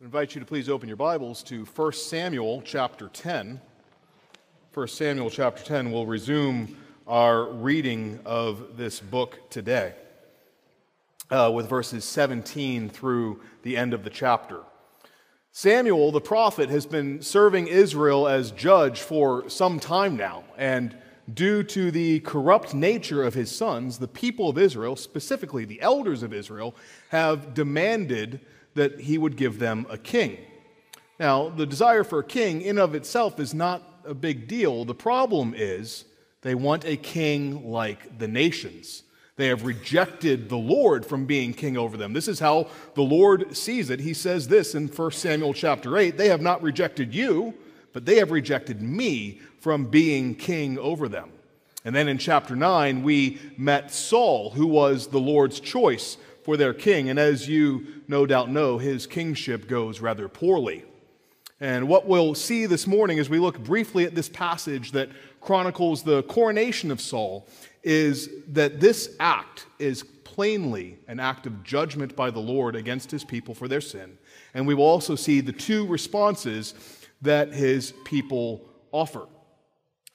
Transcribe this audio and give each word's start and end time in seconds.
I 0.00 0.06
invite 0.06 0.34
you 0.34 0.40
to 0.40 0.46
please 0.46 0.70
open 0.70 0.88
your 0.88 0.96
Bibles 0.96 1.42
to 1.42 1.66
1 1.66 1.92
Samuel 1.92 2.62
chapter 2.64 3.08
10. 3.08 3.60
1 4.72 4.88
Samuel 4.88 5.28
chapter 5.28 5.62
10 5.62 5.92
We'll 5.92 6.06
resume 6.06 6.74
our 7.06 7.44
reading 7.44 8.18
of 8.24 8.78
this 8.78 8.98
book 8.98 9.50
today 9.50 9.92
uh, 11.30 11.52
with 11.54 11.68
verses 11.68 12.06
17 12.06 12.88
through 12.88 13.42
the 13.62 13.76
end 13.76 13.92
of 13.92 14.02
the 14.02 14.08
chapter. 14.08 14.60
Samuel, 15.52 16.12
the 16.12 16.20
prophet, 16.22 16.70
has 16.70 16.86
been 16.86 17.20
serving 17.20 17.66
Israel 17.66 18.26
as 18.26 18.52
judge 18.52 19.00
for 19.02 19.50
some 19.50 19.78
time 19.78 20.16
now, 20.16 20.44
and 20.56 20.96
due 21.34 21.62
to 21.64 21.90
the 21.90 22.20
corrupt 22.20 22.72
nature 22.72 23.22
of 23.22 23.34
his 23.34 23.54
sons, 23.54 23.98
the 23.98 24.08
people 24.08 24.48
of 24.48 24.56
Israel, 24.56 24.96
specifically 24.96 25.66
the 25.66 25.82
elders 25.82 26.22
of 26.22 26.32
Israel, 26.32 26.74
have 27.10 27.52
demanded 27.52 28.40
that 28.74 29.00
he 29.00 29.18
would 29.18 29.36
give 29.36 29.58
them 29.58 29.86
a 29.90 29.98
king. 29.98 30.38
Now, 31.18 31.50
the 31.50 31.66
desire 31.66 32.04
for 32.04 32.20
a 32.20 32.24
king 32.24 32.62
in 32.62 32.78
of 32.78 32.94
itself 32.94 33.38
is 33.38 33.52
not 33.52 33.82
a 34.04 34.14
big 34.14 34.48
deal. 34.48 34.84
The 34.84 34.94
problem 34.94 35.54
is 35.56 36.04
they 36.42 36.54
want 36.54 36.84
a 36.84 36.96
king 36.96 37.70
like 37.70 38.18
the 38.18 38.28
nations. 38.28 39.02
They 39.36 39.48
have 39.48 39.64
rejected 39.64 40.48
the 40.48 40.56
Lord 40.56 41.04
from 41.04 41.24
being 41.24 41.54
king 41.54 41.76
over 41.76 41.96
them. 41.96 42.12
This 42.12 42.28
is 42.28 42.40
how 42.40 42.68
the 42.94 43.02
Lord 43.02 43.56
sees 43.56 43.90
it. 43.90 44.00
He 44.00 44.14
says 44.14 44.48
this 44.48 44.74
in 44.74 44.88
1 44.88 45.10
Samuel 45.12 45.54
chapter 45.54 45.96
8 45.96 46.16
They 46.16 46.28
have 46.28 46.42
not 46.42 46.62
rejected 46.62 47.14
you, 47.14 47.54
but 47.92 48.04
they 48.04 48.16
have 48.16 48.30
rejected 48.30 48.82
me 48.82 49.40
from 49.60 49.86
being 49.86 50.34
king 50.34 50.78
over 50.78 51.08
them. 51.08 51.30
And 51.84 51.94
then 51.94 52.08
in 52.08 52.18
chapter 52.18 52.54
9, 52.54 53.02
we 53.02 53.38
met 53.56 53.92
Saul, 53.92 54.50
who 54.50 54.66
was 54.66 55.06
the 55.06 55.20
Lord's 55.20 55.60
choice 55.60 56.18
for 56.42 56.56
their 56.56 56.74
king. 56.74 57.10
And 57.10 57.18
as 57.18 57.48
you 57.48 57.86
no 58.08 58.26
doubt 58.26 58.50
know, 58.50 58.78
his 58.78 59.06
kingship 59.06 59.68
goes 59.68 60.00
rather 60.00 60.28
poorly. 60.28 60.84
And 61.60 61.88
what 61.88 62.06
we'll 62.06 62.34
see 62.34 62.64
this 62.64 62.86
morning 62.86 63.18
as 63.18 63.28
we 63.28 63.38
look 63.38 63.58
briefly 63.62 64.04
at 64.04 64.14
this 64.14 64.30
passage 64.30 64.92
that 64.92 65.10
chronicles 65.40 66.02
the 66.02 66.22
coronation 66.22 66.90
of 66.90 67.00
Saul 67.00 67.46
is 67.82 68.30
that 68.48 68.80
this 68.80 69.14
act 69.20 69.66
is 69.78 70.02
plainly 70.24 70.98
an 71.06 71.20
act 71.20 71.46
of 71.46 71.62
judgment 71.62 72.16
by 72.16 72.30
the 72.30 72.40
Lord 72.40 72.76
against 72.76 73.10
his 73.10 73.24
people 73.24 73.54
for 73.54 73.68
their 73.68 73.80
sin. 73.82 74.16
And 74.54 74.66
we 74.66 74.74
will 74.74 74.84
also 74.84 75.14
see 75.14 75.40
the 75.40 75.52
two 75.52 75.86
responses 75.86 76.74
that 77.20 77.52
his 77.52 77.92
people 78.04 78.66
offer. 78.92 79.26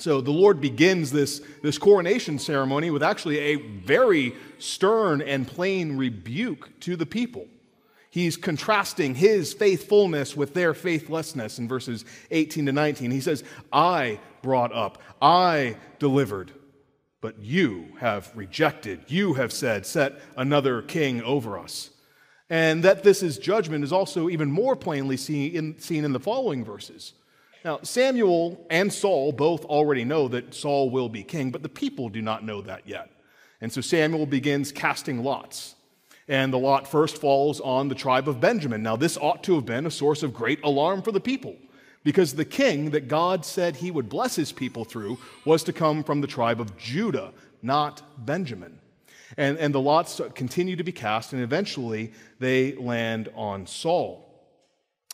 So 0.00 0.20
the 0.20 0.30
Lord 0.30 0.60
begins 0.60 1.10
this, 1.10 1.42
this 1.62 1.78
coronation 1.78 2.38
ceremony 2.38 2.90
with 2.90 3.02
actually 3.02 3.38
a 3.38 3.56
very 3.56 4.34
stern 4.58 5.20
and 5.20 5.46
plain 5.46 5.96
rebuke 5.96 6.70
to 6.80 6.96
the 6.96 7.06
people. 7.06 7.46
He's 8.10 8.36
contrasting 8.36 9.14
his 9.14 9.52
faithfulness 9.52 10.36
with 10.36 10.54
their 10.54 10.74
faithlessness 10.74 11.58
in 11.58 11.68
verses 11.68 12.04
18 12.30 12.66
to 12.66 12.72
19. 12.72 13.10
He 13.10 13.20
says, 13.20 13.44
I 13.72 14.18
brought 14.42 14.72
up, 14.72 15.00
I 15.22 15.76
delivered, 15.98 16.50
but 17.20 17.38
you 17.38 17.88
have 18.00 18.32
rejected. 18.34 19.02
You 19.06 19.34
have 19.34 19.52
said, 19.52 19.86
Set 19.86 20.20
another 20.36 20.82
king 20.82 21.22
over 21.22 21.58
us. 21.58 21.90
And 22.48 22.82
that 22.82 23.04
this 23.04 23.22
is 23.22 23.38
judgment 23.38 23.84
is 23.84 23.92
also 23.92 24.28
even 24.28 24.50
more 24.50 24.74
plainly 24.74 25.16
seen 25.16 25.54
in, 25.54 25.78
seen 25.78 26.04
in 26.04 26.12
the 26.12 26.18
following 26.18 26.64
verses. 26.64 27.12
Now, 27.64 27.80
Samuel 27.82 28.64
and 28.70 28.90
Saul 28.90 29.32
both 29.32 29.64
already 29.66 30.04
know 30.04 30.28
that 30.28 30.54
Saul 30.54 30.88
will 30.88 31.10
be 31.10 31.22
king, 31.22 31.50
but 31.50 31.62
the 31.62 31.68
people 31.68 32.08
do 32.08 32.22
not 32.22 32.44
know 32.44 32.62
that 32.62 32.88
yet. 32.88 33.10
And 33.60 33.70
so 33.70 33.82
Samuel 33.82 34.24
begins 34.24 34.72
casting 34.72 35.22
lots. 35.22 35.74
And 36.26 36.52
the 36.52 36.58
lot 36.58 36.88
first 36.88 37.18
falls 37.18 37.60
on 37.60 37.88
the 37.88 37.94
tribe 37.94 38.28
of 38.28 38.40
Benjamin. 38.40 38.82
Now, 38.82 38.96
this 38.96 39.18
ought 39.18 39.42
to 39.44 39.56
have 39.56 39.66
been 39.66 39.84
a 39.84 39.90
source 39.90 40.22
of 40.22 40.32
great 40.32 40.62
alarm 40.64 41.02
for 41.02 41.12
the 41.12 41.20
people, 41.20 41.56
because 42.02 42.32
the 42.32 42.46
king 42.46 42.90
that 42.90 43.08
God 43.08 43.44
said 43.44 43.76
he 43.76 43.90
would 43.90 44.08
bless 44.08 44.36
his 44.36 44.52
people 44.52 44.86
through 44.86 45.18
was 45.44 45.62
to 45.64 45.72
come 45.72 46.02
from 46.02 46.22
the 46.22 46.26
tribe 46.26 46.60
of 46.62 46.78
Judah, 46.78 47.32
not 47.60 48.24
Benjamin. 48.24 48.78
And, 49.36 49.58
and 49.58 49.74
the 49.74 49.80
lots 49.80 50.18
continue 50.34 50.76
to 50.76 50.84
be 50.84 50.92
cast, 50.92 51.34
and 51.34 51.42
eventually 51.42 52.12
they 52.38 52.74
land 52.76 53.28
on 53.34 53.66
Saul. 53.66 54.26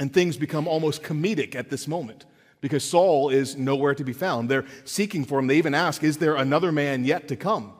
And 0.00 0.12
things 0.12 0.36
become 0.36 0.66
almost 0.66 1.04
comedic 1.04 1.54
at 1.54 1.70
this 1.70 1.86
moment 1.86 2.24
because 2.62 2.84
Saul 2.84 3.28
is 3.28 3.56
nowhere 3.56 3.94
to 3.94 4.04
be 4.04 4.14
found. 4.14 4.48
They're 4.48 4.64
seeking 4.84 5.26
for 5.26 5.38
him. 5.38 5.48
They 5.48 5.58
even 5.58 5.74
ask, 5.74 6.02
Is 6.02 6.16
there 6.16 6.36
another 6.36 6.72
man 6.72 7.04
yet 7.04 7.28
to 7.28 7.36
come? 7.36 7.74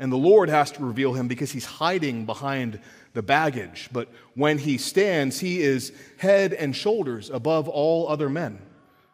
And 0.00 0.10
the 0.10 0.16
Lord 0.16 0.48
has 0.48 0.72
to 0.72 0.84
reveal 0.84 1.12
him 1.12 1.28
because 1.28 1.52
he's 1.52 1.66
hiding 1.66 2.24
behind 2.24 2.80
the 3.12 3.22
baggage. 3.22 3.90
But 3.92 4.08
when 4.34 4.56
he 4.56 4.78
stands, 4.78 5.38
he 5.38 5.60
is 5.60 5.92
head 6.16 6.54
and 6.54 6.74
shoulders 6.74 7.28
above 7.28 7.68
all 7.68 8.08
other 8.08 8.30
men. 8.30 8.58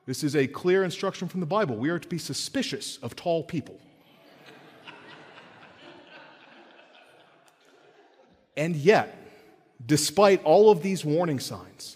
This 0.07 0.23
is 0.23 0.37
a 0.37 0.47
clear 0.47 0.85
instruction 0.85 1.27
from 1.27 1.41
the 1.41 1.47
Bible. 1.47 1.75
We 1.77 1.91
are 1.91 1.99
to 1.99 2.09
be 2.09 2.19
suspicious 2.19 2.99
of 2.99 3.17
tall 3.17 3.43
people. 3.43 3.81
and 8.57 8.77
yet, 8.77 9.19
despite 9.85 10.45
all 10.45 10.71
of 10.71 10.83
these 10.83 11.05
warning 11.05 11.41
signs, 11.41 11.96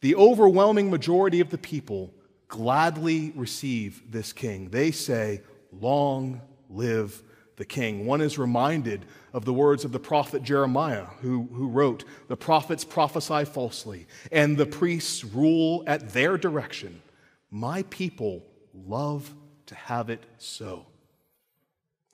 the 0.00 0.14
overwhelming 0.14 0.90
majority 0.90 1.40
of 1.40 1.50
the 1.50 1.58
people 1.58 2.12
gladly 2.48 3.32
receive 3.34 4.02
this 4.10 4.32
king. 4.32 4.70
They 4.70 4.90
say, 4.90 5.42
Long 5.72 6.40
live 6.70 7.22
the 7.56 7.64
king. 7.64 8.06
One 8.06 8.20
is 8.20 8.38
reminded 8.38 9.04
of 9.32 9.44
the 9.44 9.52
words 9.52 9.84
of 9.84 9.92
the 9.92 9.98
prophet 9.98 10.42
Jeremiah, 10.42 11.04
who, 11.20 11.48
who 11.52 11.68
wrote, 11.68 12.04
The 12.28 12.36
prophets 12.36 12.84
prophesy 12.84 13.44
falsely, 13.44 14.06
and 14.32 14.56
the 14.56 14.66
priests 14.66 15.24
rule 15.24 15.84
at 15.86 16.10
their 16.10 16.38
direction. 16.38 17.02
My 17.50 17.82
people 17.84 18.44
love 18.72 19.34
to 19.66 19.74
have 19.74 20.08
it 20.08 20.24
so. 20.38 20.86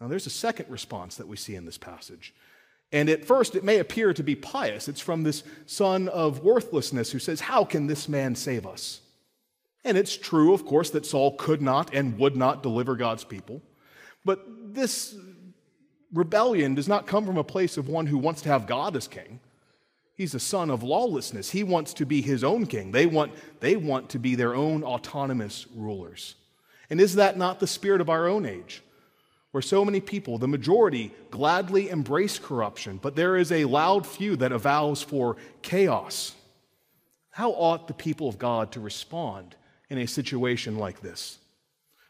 Now, 0.01 0.09
there's 0.09 0.27
a 0.27 0.31
second 0.31 0.69
response 0.69 1.17
that 1.17 1.29
we 1.29 1.37
see 1.37 1.55
in 1.55 1.65
this 1.65 1.79
passage. 1.79 2.35
And 2.93 3.09
at 3.09 3.25
first, 3.25 3.55
it 3.55 3.65
may 3.65 3.79
appear 3.79 4.15
to 4.15 4.23
be 4.23 4.37
pious. 4.37 4.89
It's 4.89 5.01
from 5.01 5.23
this 5.23 5.43
son 5.67 6.09
of 6.09 6.45
worthlessness 6.45 7.11
who 7.11 7.19
says, 7.19 7.41
How 7.41 7.65
can 7.65 7.87
this 7.87 8.09
man 8.09 8.35
save 8.35 8.67
us? 8.67 9.01
And 9.85 9.99
it's 9.99 10.17
true, 10.17 10.55
of 10.55 10.65
course, 10.65 10.91
that 10.91 11.05
Saul 11.05 11.33
could 11.33 11.61
not 11.61 11.93
and 11.93 12.19
would 12.19 12.37
not 12.37 12.63
deliver 12.63 12.97
God's 12.97 13.25
people. 13.25 13.61
But 14.25 14.43
this 14.75 15.15
rebellion 16.13 16.75
does 16.75 16.89
not 16.89 17.07
come 17.07 17.27
from 17.27 17.37
a 17.37 17.45
place 17.45 17.77
of 17.77 17.89
one 17.89 18.07
who 18.07 18.17
wants 18.17 18.43
to 18.43 18.49
have 18.49 18.67
God 18.67 18.97
as 18.97 19.09
king. 19.09 19.41
He's 20.15 20.35
a 20.35 20.41
son 20.41 20.71
of 20.71 20.83
lawlessness. 20.83 21.51
He 21.51 21.65
wants 21.65 21.93
to 21.95 22.07
be 22.07 22.23
his 22.23 22.45
own 22.45 22.67
king. 22.67 22.93
They 22.93 23.05
want, 23.07 23.33
they 23.61 23.77
want 23.77 24.11
to 24.11 24.19
be 24.19 24.37
their 24.37 24.55
own 24.55 24.85
autonomous 24.85 25.67
rulers. 25.75 26.37
And 26.89 27.01
is 27.01 27.17
that 27.17 27.37
not 27.37 27.59
the 27.59 27.67
spirit 27.67 28.01
of 28.01 28.09
our 28.09 28.29
own 28.29 28.47
age? 28.47 28.83
Where 29.55 29.63
so 29.63 29.85
many 29.85 30.01
people, 30.01 30.37
the 30.37 30.49
majority, 30.49 31.13
gladly 31.31 31.89
embrace 31.89 32.41
corruption, 32.41 32.99
but 33.01 33.15
there 33.15 33.37
is 33.37 33.53
a 33.53 33.67
loud 33.67 34.05
few 34.05 34.35
that 34.35 34.51
avows 34.51 35.01
for 35.01 35.37
chaos. 35.63 36.35
How 37.31 37.53
ought 37.53 37.87
the 37.87 37.95
people 37.95 38.29
of 38.29 38.37
God 38.37 38.73
to 38.73 38.81
respond 38.81 39.55
in 39.89 39.99
a 39.99 40.09
situation 40.09 40.77
like 40.77 41.03
this? 41.03 41.39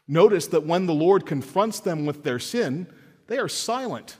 Notice 0.07 0.47
that 0.47 0.65
when 0.65 0.87
the 0.87 0.93
Lord 0.95 1.27
confronts 1.27 1.79
them 1.79 2.07
with 2.07 2.23
their 2.23 2.39
sin, 2.39 2.87
they 3.27 3.37
are 3.37 3.47
silent. 3.47 4.17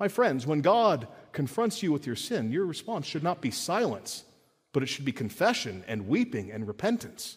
My 0.00 0.08
friends, 0.08 0.44
when 0.44 0.60
God 0.60 1.06
confronts 1.30 1.84
you 1.84 1.92
with 1.92 2.04
your 2.04 2.16
sin, 2.16 2.50
your 2.50 2.66
response 2.66 3.06
should 3.06 3.22
not 3.22 3.40
be 3.40 3.52
silence, 3.52 4.24
but 4.72 4.82
it 4.82 4.86
should 4.86 5.04
be 5.04 5.12
confession 5.12 5.84
and 5.86 6.08
weeping 6.08 6.50
and 6.50 6.66
repentance. 6.66 7.36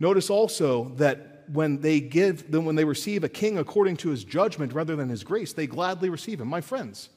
Notice 0.00 0.30
also 0.30 0.90
that 0.96 1.44
when 1.48 1.80
they 1.80 2.00
give, 2.00 2.50
then 2.50 2.64
when 2.64 2.76
they 2.76 2.84
receive 2.84 3.24
a 3.24 3.28
king 3.28 3.58
according 3.58 3.96
to 3.98 4.10
his 4.10 4.24
judgment 4.24 4.72
rather 4.72 4.96
than 4.96 5.08
his 5.08 5.24
grace, 5.24 5.52
they 5.52 5.66
gladly 5.66 6.10
receive 6.10 6.40
him. 6.40 6.48
My 6.48 6.60
friends, 6.60 7.08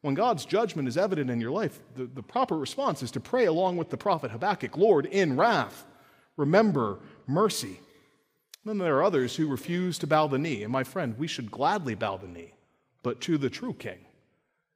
when 0.00 0.14
God's 0.14 0.44
judgment 0.44 0.88
is 0.88 0.96
evident 0.96 1.30
in 1.30 1.40
your 1.40 1.50
life, 1.50 1.80
the, 1.94 2.06
the 2.06 2.22
proper 2.22 2.56
response 2.56 3.02
is 3.02 3.10
to 3.12 3.20
pray 3.20 3.46
along 3.46 3.76
with 3.76 3.90
the 3.90 3.96
prophet 3.96 4.30
Habakkuk 4.30 4.76
Lord, 4.76 5.06
in 5.06 5.36
wrath, 5.36 5.84
remember 6.36 6.98
mercy. 7.26 7.80
Then 8.64 8.78
there 8.78 8.96
are 8.96 9.04
others 9.04 9.36
who 9.36 9.48
refuse 9.48 9.98
to 9.98 10.06
bow 10.06 10.28
the 10.28 10.38
knee. 10.38 10.62
And 10.62 10.72
my 10.72 10.84
friend, 10.84 11.18
we 11.18 11.26
should 11.26 11.50
gladly 11.50 11.94
bow 11.94 12.16
the 12.16 12.28
knee, 12.28 12.54
but 13.02 13.20
to 13.22 13.36
the 13.36 13.50
true 13.50 13.74
king. 13.74 13.98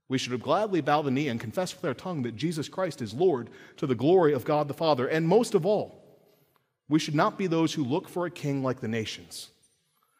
We 0.08 0.18
should 0.18 0.40
gladly 0.40 0.80
bow 0.80 1.02
the 1.02 1.10
knee 1.10 1.28
and 1.28 1.40
confess 1.40 1.74
with 1.74 1.84
our 1.84 1.94
tongue 1.94 2.22
that 2.22 2.36
Jesus 2.36 2.68
Christ 2.68 3.02
is 3.02 3.14
Lord 3.14 3.50
to 3.76 3.86
the 3.86 3.94
glory 3.94 4.32
of 4.32 4.44
God 4.44 4.68
the 4.68 4.74
Father. 4.74 5.08
And 5.08 5.26
most 5.26 5.54
of 5.54 5.66
all, 5.66 6.05
we 6.88 6.98
should 6.98 7.14
not 7.14 7.38
be 7.38 7.46
those 7.46 7.74
who 7.74 7.84
look 7.84 8.08
for 8.08 8.26
a 8.26 8.30
king 8.30 8.62
like 8.62 8.80
the 8.80 8.88
nations. 8.88 9.50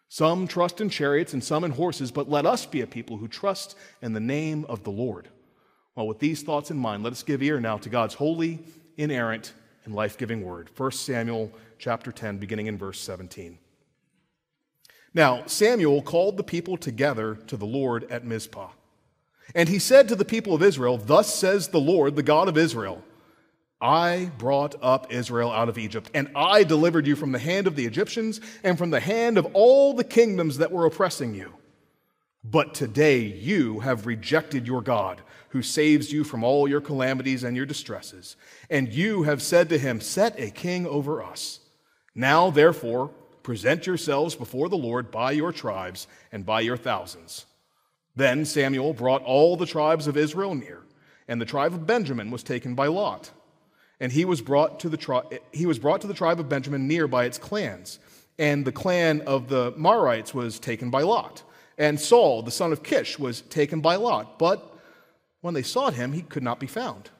Some 0.08 0.46
trust 0.46 0.80
in 0.80 0.88
chariots 0.88 1.32
and 1.32 1.42
some 1.42 1.64
in 1.64 1.72
horses, 1.72 2.10
but 2.10 2.30
let 2.30 2.46
us 2.46 2.66
be 2.66 2.80
a 2.80 2.86
people 2.86 3.16
who 3.16 3.28
trust 3.28 3.76
in 4.02 4.12
the 4.12 4.20
name 4.20 4.64
of 4.68 4.84
the 4.84 4.90
Lord. 4.90 5.28
Well, 5.94 6.06
with 6.06 6.18
these 6.18 6.42
thoughts 6.42 6.70
in 6.70 6.76
mind, 6.76 7.02
let 7.02 7.12
us 7.12 7.22
give 7.22 7.42
ear 7.42 7.60
now 7.60 7.78
to 7.78 7.88
God's 7.88 8.14
holy, 8.14 8.60
inerrant, 8.96 9.52
and 9.84 9.94
life-giving 9.94 10.42
word. 10.42 10.70
1 10.76 10.90
Samuel 10.92 11.50
chapter 11.78 12.12
10, 12.12 12.38
beginning 12.38 12.66
in 12.66 12.78
verse 12.78 13.00
17. 13.00 13.58
Now, 15.14 15.44
Samuel 15.46 16.02
called 16.02 16.36
the 16.36 16.44
people 16.44 16.76
together 16.76 17.36
to 17.46 17.56
the 17.56 17.66
Lord 17.66 18.04
at 18.10 18.24
Mizpah. 18.24 18.70
And 19.54 19.68
he 19.68 19.78
said 19.78 20.08
to 20.08 20.16
the 20.16 20.24
people 20.24 20.54
of 20.54 20.62
Israel, 20.62 20.98
Thus 20.98 21.34
says 21.34 21.68
the 21.68 21.80
Lord, 21.80 22.16
the 22.16 22.22
God 22.22 22.48
of 22.48 22.58
Israel, 22.58 23.02
I 23.80 24.30
brought 24.38 24.74
up 24.80 25.12
Israel 25.12 25.52
out 25.52 25.68
of 25.68 25.76
Egypt, 25.76 26.10
and 26.14 26.30
I 26.34 26.64
delivered 26.64 27.06
you 27.06 27.14
from 27.14 27.32
the 27.32 27.38
hand 27.38 27.66
of 27.66 27.76
the 27.76 27.84
Egyptians 27.84 28.40
and 28.64 28.78
from 28.78 28.90
the 28.90 29.00
hand 29.00 29.36
of 29.36 29.46
all 29.52 29.92
the 29.92 30.04
kingdoms 30.04 30.58
that 30.58 30.72
were 30.72 30.86
oppressing 30.86 31.34
you. 31.34 31.52
But 32.42 32.74
today 32.74 33.20
you 33.20 33.80
have 33.80 34.06
rejected 34.06 34.66
your 34.66 34.80
God, 34.80 35.20
who 35.50 35.62
saves 35.62 36.10
you 36.10 36.24
from 36.24 36.42
all 36.42 36.68
your 36.68 36.80
calamities 36.80 37.44
and 37.44 37.56
your 37.56 37.66
distresses. 37.66 38.36
And 38.70 38.92
you 38.92 39.24
have 39.24 39.42
said 39.42 39.68
to 39.68 39.78
him, 39.78 40.00
Set 40.00 40.38
a 40.40 40.50
king 40.50 40.86
over 40.86 41.22
us. 41.22 41.60
Now, 42.14 42.50
therefore, 42.50 43.08
present 43.42 43.86
yourselves 43.86 44.34
before 44.36 44.68
the 44.68 44.76
Lord 44.76 45.10
by 45.10 45.32
your 45.32 45.52
tribes 45.52 46.06
and 46.32 46.46
by 46.46 46.60
your 46.60 46.76
thousands. 46.76 47.44
Then 48.14 48.46
Samuel 48.46 48.94
brought 48.94 49.22
all 49.22 49.56
the 49.56 49.66
tribes 49.66 50.06
of 50.06 50.16
Israel 50.16 50.54
near, 50.54 50.82
and 51.28 51.40
the 51.40 51.46
tribe 51.46 51.74
of 51.74 51.86
Benjamin 51.86 52.30
was 52.30 52.42
taken 52.42 52.74
by 52.74 52.86
Lot 52.86 53.32
and 54.00 54.12
he 54.12 54.24
was 54.24 54.40
brought 54.40 54.80
to 54.80 54.88
the 54.88 54.96
tri- 54.96 55.40
he 55.52 55.66
was 55.66 55.78
brought 55.78 56.00
to 56.02 56.06
the 56.06 56.14
tribe 56.14 56.40
of 56.40 56.48
Benjamin 56.48 56.86
near 56.86 57.08
by 57.08 57.24
its 57.24 57.38
clans. 57.38 57.98
And 58.38 58.64
the 58.64 58.72
clan 58.72 59.22
of 59.22 59.48
the 59.48 59.72
Matrites 59.72 60.34
was 60.34 60.58
taken 60.58 60.90
by 60.90 61.02
Lot. 61.02 61.42
And 61.78 61.98
Saul, 61.98 62.42
the 62.42 62.50
son 62.50 62.72
of 62.72 62.82
Kish, 62.82 63.18
was 63.18 63.40
taken 63.42 63.80
by 63.80 63.96
Lot. 63.96 64.38
But 64.38 64.74
when 65.40 65.54
they 65.54 65.62
sought 65.62 65.94
him, 65.94 66.12
he 66.12 66.22
could 66.22 66.42
not 66.42 66.60
be 66.60 66.66
found. 66.66 67.10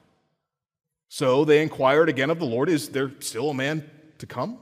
So 1.09 1.45
they 1.45 1.61
inquired 1.61 2.09
again 2.09 2.29
of 2.29 2.39
the 2.39 2.45
Lord, 2.45 2.69
Is 2.69 2.89
there 2.89 3.11
still 3.19 3.49
a 3.49 3.53
man 3.53 3.89
to 4.19 4.27
come? 4.27 4.59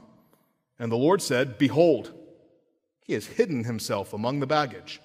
And 0.78 0.90
the 0.90 0.96
Lord 0.96 1.20
said, 1.20 1.58
Behold, 1.58 2.12
he 3.04 3.12
has 3.12 3.26
hidden 3.26 3.64
himself 3.64 4.12
among 4.12 4.40
the 4.40 4.46
baggage. 4.46 5.00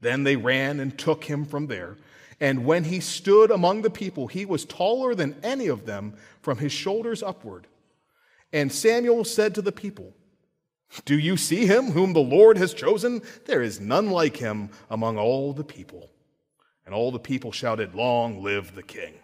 Then 0.00 0.24
they 0.24 0.36
ran 0.36 0.80
and 0.80 0.96
took 0.96 1.24
him 1.24 1.44
from 1.44 1.68
there 1.68 1.96
and 2.40 2.66
when 2.66 2.84
he 2.84 3.00
stood 3.00 3.50
among 3.50 3.82
the 3.82 3.90
people, 3.90 4.26
he 4.26 4.44
was 4.44 4.64
taller 4.64 5.14
than 5.14 5.36
any 5.42 5.68
of 5.68 5.86
them 5.86 6.14
from 6.42 6.58
his 6.58 6.72
shoulders 6.72 7.22
upward. 7.22 7.66
And 8.52 8.70
Samuel 8.70 9.24
said 9.24 9.54
to 9.54 9.62
the 9.62 9.72
people, 9.72 10.14
Do 11.04 11.18
you 11.18 11.36
see 11.36 11.66
him 11.66 11.92
whom 11.92 12.12
the 12.12 12.20
Lord 12.20 12.58
has 12.58 12.74
chosen? 12.74 13.22
There 13.46 13.62
is 13.62 13.80
none 13.80 14.10
like 14.10 14.36
him 14.36 14.70
among 14.90 15.18
all 15.18 15.52
the 15.52 15.64
people. 15.64 16.10
And 16.84 16.94
all 16.94 17.10
the 17.10 17.18
people 17.18 17.52
shouted, 17.52 17.94
Long 17.94 18.42
live 18.42 18.74
the 18.74 18.82
king. 18.82 19.14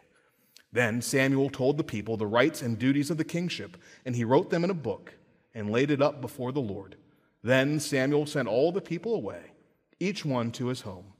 Then 0.72 1.02
Samuel 1.02 1.50
told 1.50 1.76
the 1.76 1.84
people 1.84 2.16
the 2.16 2.26
rights 2.26 2.62
and 2.62 2.78
duties 2.78 3.10
of 3.10 3.18
the 3.18 3.24
kingship, 3.24 3.76
and 4.06 4.16
he 4.16 4.24
wrote 4.24 4.48
them 4.48 4.64
in 4.64 4.70
a 4.70 4.74
book 4.74 5.14
and 5.54 5.70
laid 5.70 5.90
it 5.90 6.00
up 6.00 6.22
before 6.22 6.50
the 6.50 6.60
Lord. 6.60 6.96
Then 7.42 7.78
Samuel 7.78 8.24
sent 8.24 8.48
all 8.48 8.72
the 8.72 8.80
people 8.80 9.14
away, 9.14 9.52
each 10.00 10.24
one 10.24 10.50
to 10.52 10.68
his 10.68 10.80
home. 10.80 11.11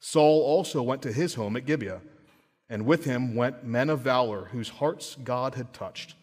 Saul 0.00 0.42
also 0.42 0.82
went 0.82 1.02
to 1.02 1.12
his 1.12 1.34
home 1.34 1.56
at 1.56 1.66
Gibeah, 1.66 2.00
and 2.68 2.86
with 2.86 3.04
him 3.04 3.34
went 3.34 3.64
men 3.64 3.90
of 3.90 4.00
valor 4.00 4.46
whose 4.52 4.68
hearts 4.68 5.16
God 5.24 5.54
had 5.54 5.72
touched. 5.72 6.14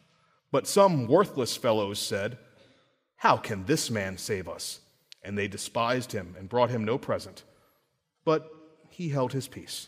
But 0.52 0.68
some 0.68 1.08
worthless 1.08 1.58
fellows 1.58 2.00
said, 2.00 2.38
How 3.18 3.38
can 3.38 3.66
this 3.66 3.90
man 3.90 4.18
save 4.18 4.48
us? 4.48 4.80
And 5.24 5.38
they 5.38 5.48
despised 5.48 6.12
him 6.12 6.36
and 6.38 6.48
brought 6.48 6.70
him 6.70 6.86
no 6.86 6.98
present. 6.98 7.44
But 8.24 8.52
he 8.90 9.10
held 9.10 9.34
his 9.34 9.48
peace. 9.48 9.88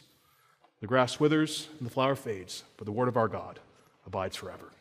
The 0.82 0.88
grass 0.88 1.20
withers 1.20 1.70
and 1.78 1.88
the 1.88 1.92
flower 1.92 2.16
fades, 2.16 2.64
but 2.76 2.86
the 2.86 2.92
word 2.92 3.08
of 3.08 3.18
our 3.18 3.28
God 3.28 3.60
abides 4.06 4.36
forever. 4.36 4.72